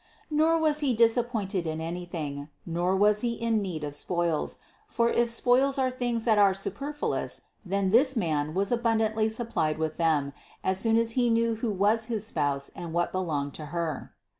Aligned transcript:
Nor 0.31 0.59
was 0.59 0.79
he 0.79 0.95
disappointed 0.95 1.67
in 1.67 1.79
anything, 1.79 2.49
nor 2.65 2.95
was 2.95 3.21
he 3.21 3.33
in 3.35 3.61
need 3.61 3.83
of 3.83 3.93
spoils; 3.93 4.57
for 4.87 5.11
if 5.11 5.29
spoils 5.29 5.77
are 5.77 5.91
things 5.91 6.25
that 6.25 6.39
are 6.39 6.55
superfluous, 6.55 7.41
then 7.63 7.91
this 7.91 8.15
man 8.15 8.55
was 8.55 8.71
abundant 8.71 9.15
ly 9.15 9.27
supplied 9.27 9.77
with 9.77 9.97
them, 9.97 10.33
as 10.63 10.79
soon 10.79 10.97
as 10.97 11.11
he 11.11 11.29
knew 11.29 11.53
who 11.53 11.69
was 11.71 12.05
his 12.05 12.25
Spouse 12.25 12.69
and 12.75 12.93
what 12.93 13.11
belonged 13.11 13.53
to 13.53 13.67
Her. 13.67 14.15